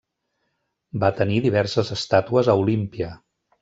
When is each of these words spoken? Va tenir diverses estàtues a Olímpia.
Va 1.03 1.11
tenir 1.21 1.39
diverses 1.45 1.95
estàtues 1.99 2.53
a 2.57 2.61
Olímpia. 2.67 3.17